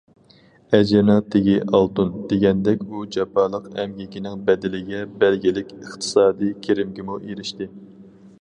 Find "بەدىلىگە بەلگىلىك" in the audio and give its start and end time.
4.49-5.73